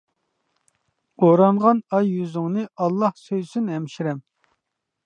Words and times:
ئورانغان 1.25 1.83
ئاي 1.91 2.09
يۈزۈڭنى 2.15 2.65
ئاللا 2.79 3.13
سۆيسۇن 3.27 3.71
ھەمشىرەم! 3.77 4.27